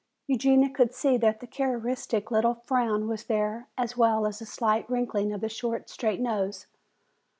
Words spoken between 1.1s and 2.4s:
that the characteristic